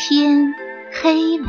[0.00, 0.54] 天
[1.02, 1.48] 黑了，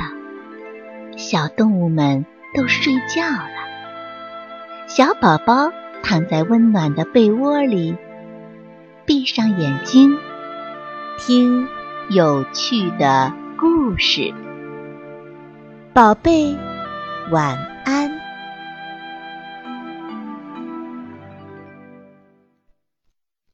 [1.15, 4.87] 小动物们都睡觉了。
[4.87, 7.95] 小宝宝躺在温暖的被窝里，
[9.05, 10.17] 闭上眼睛，
[11.19, 11.67] 听
[12.09, 14.33] 有趣的故事。
[15.93, 16.57] 宝贝，
[17.29, 17.55] 晚
[17.85, 18.19] 安。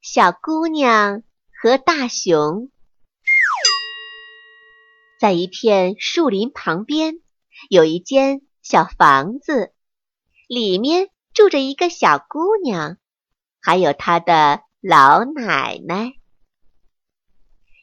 [0.01, 1.21] 小姑娘
[1.61, 2.69] 和大熊。
[5.17, 7.21] 在一片树林旁边，
[7.69, 9.73] 有一间小房子，
[10.47, 12.97] 里面住着一个小姑娘，
[13.61, 16.13] 还有她的老奶奶。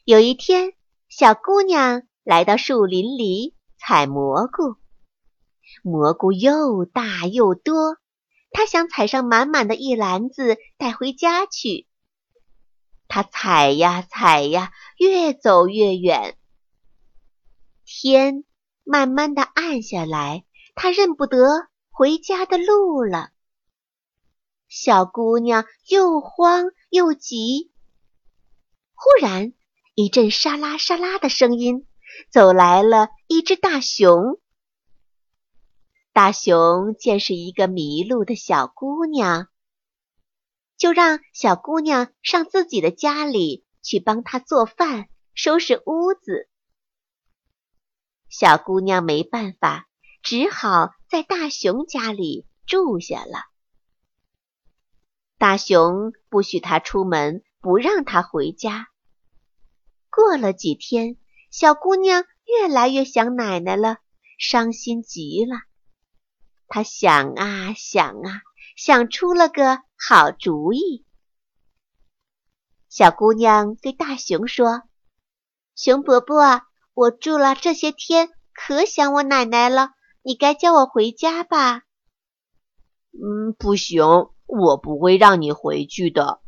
[0.05, 0.73] 有一天，
[1.09, 4.75] 小姑娘来到树林里采蘑菇，
[5.81, 7.97] 蘑菇又大又多，
[8.51, 11.87] 她想采上满满的一篮子带回家去。
[13.07, 16.37] 她采呀采呀，越走越远。
[17.95, 18.43] 天
[18.83, 23.29] 慢慢的暗下来，她认不得回家的路了。
[24.67, 27.71] 小姑娘又慌又急。
[28.95, 29.53] 忽然，
[29.93, 31.87] 一阵沙拉沙拉的声音，
[32.31, 34.39] 走来了一只大熊。
[36.13, 39.49] 大熊见是一个迷路的小姑娘，
[40.77, 46.49] 就让小姑娘上自己的家里去帮她做饭、收拾屋子。
[48.35, 49.87] 小姑娘没办法，
[50.23, 53.45] 只好在大熊家里住下了。
[55.37, 58.87] 大熊不许她出门，不让她回家。
[60.09, 61.17] 过了几天，
[61.51, 63.97] 小姑娘越来越想奶奶了，
[64.39, 65.57] 伤心极了。
[66.67, 68.41] 她想啊想啊，
[68.75, 71.05] 想出了个好主意。
[72.89, 74.81] 小姑娘对大熊说
[75.77, 76.63] ：“熊伯伯。”
[76.93, 79.91] 我住了这些天，可想我奶奶了。
[80.21, 81.83] 你该叫我回家吧？
[83.11, 84.03] 嗯，不行，
[84.45, 86.39] 我不会让你回去的。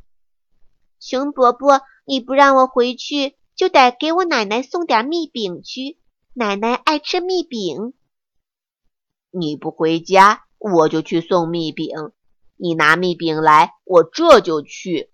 [1.00, 6.00] 熊伯伯，你不让我回去，就得给我奶奶送点蜜饼去。
[6.34, 7.94] 奶奶爱吃蜜饼。
[9.32, 11.90] 你不回家，我就去送蜜饼。
[12.56, 15.12] 你拿蜜饼来，我这就去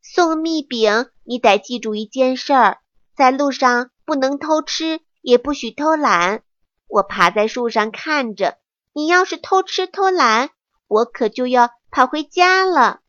[0.00, 1.10] 送蜜饼。
[1.24, 2.78] 你得记住一件事儿。
[3.14, 6.42] 在路上不能偷吃，也不许偷懒。
[6.86, 8.58] 我爬在树上看着，
[8.92, 10.50] 你要是偷吃偷懒，
[10.86, 13.00] 我可就要跑回家了。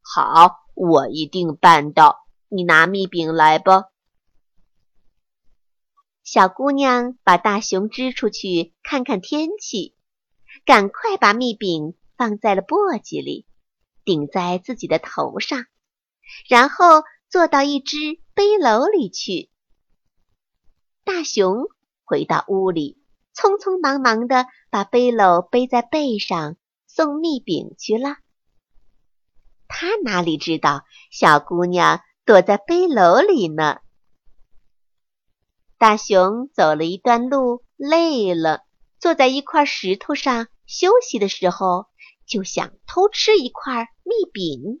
[0.00, 2.26] 好，我一定办到。
[2.48, 3.84] 你拿蜜饼来吧。
[6.24, 9.96] 小姑娘把大熊支出去看看天气，
[10.64, 13.46] 赶快把蜜饼放在了簸箕里，
[14.04, 15.66] 顶在自己的头上，
[16.48, 17.96] 然后坐到一只。
[18.32, 19.50] 背篓里去。
[21.04, 21.66] 大熊
[22.04, 22.96] 回到屋里，
[23.34, 28.16] 匆匆忙忙地把背篓背在背上，送蜜饼去了。
[29.68, 33.80] 他哪里知道，小姑娘躲在背篓里呢？
[35.76, 38.64] 大熊走了一段路，累了，
[38.98, 41.88] 坐在一块石头上休息的时候，
[42.26, 44.80] 就想偷吃一块蜜饼。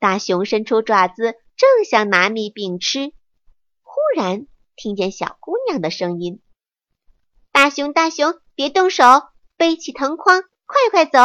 [0.00, 1.36] 大熊伸出爪子。
[1.56, 3.12] 正想拿蜜饼吃，
[3.82, 6.40] 忽然听见小姑娘的声音
[7.52, 9.04] ：“大熊，大熊，别动手，
[9.58, 11.18] 背起藤筐，快快走。”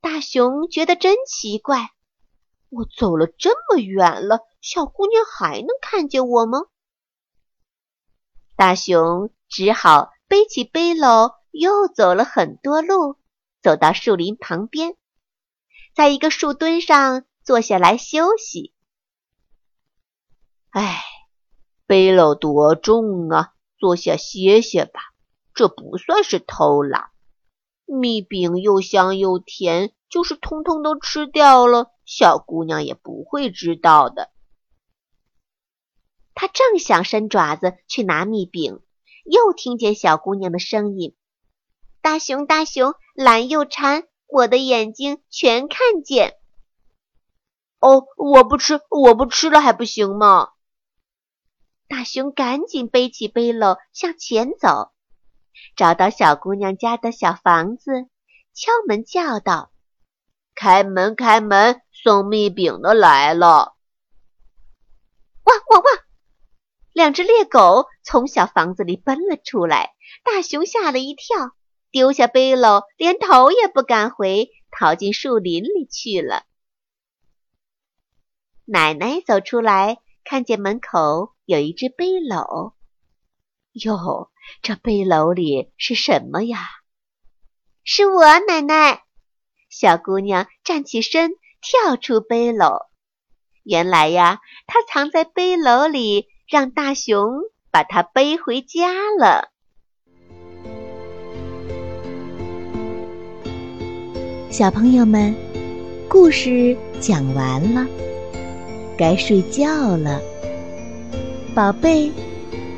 [0.00, 1.90] 大熊觉得真奇怪，
[2.68, 6.60] 我走了这么远了，小姑娘还能看见我吗？
[8.54, 13.16] 大熊只好背起背篓，又走了很多路，
[13.60, 14.96] 走到树林旁边，
[15.94, 17.24] 在一个树墩上。
[17.44, 18.72] 坐下来休息。
[20.70, 21.02] 哎，
[21.84, 23.52] 背篓多重啊！
[23.76, 25.12] 坐下歇歇吧。
[25.52, 27.10] 这不算是偷懒。
[27.84, 34.30] 蜜饼又香又甜，就是通通都吃掉了，小姑娘也不会知道的。
[36.32, 38.80] 他正想伸爪子去拿蜜饼，
[39.26, 41.14] 又听见小姑娘的声音
[42.00, 46.34] ：“大熊，大熊，懒又馋，我的眼睛全看见。”
[47.78, 50.48] 哦，我不吃，我不吃了还不行吗？
[51.86, 54.92] 大熊赶紧背起背篓向前走，
[55.76, 58.08] 找到小姑娘家的小房子，
[58.52, 59.70] 敲门叫道
[60.56, 63.76] ：“开门，开门，送蜜饼的来了！”
[65.44, 65.98] 汪汪汪！
[66.92, 69.94] 两只猎狗从小房子里奔了出来，
[70.24, 71.52] 大熊吓了一跳，
[71.94, 76.42] 丢下背篓，连头也不敢回，逃进树林里去了。
[78.64, 82.72] 奶奶走出来，看见门口有一只背篓。
[83.74, 86.58] 哟，这背篓里是什么呀？
[87.84, 89.04] 是我奶奶。
[89.70, 91.30] 小姑娘站起身，
[91.60, 92.88] 跳出背篓。
[93.62, 97.30] 原来呀，她藏在背篓里，让大熊
[97.70, 99.53] 把她背回家了。
[104.56, 105.34] 小朋友们，
[106.08, 107.84] 故事讲完了，
[108.96, 110.20] 该睡觉了，
[111.56, 112.08] 宝贝，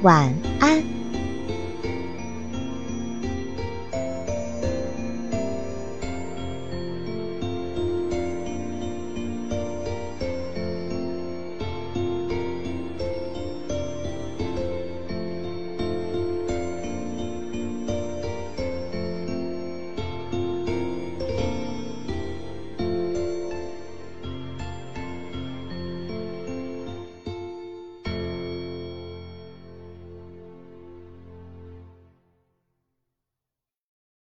[0.01, 0.96] 晚安。